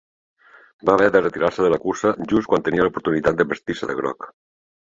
[0.89, 4.31] Va haver de retirar-se de la cursa just quan tenia l'oportunitat de vestir-se de groc.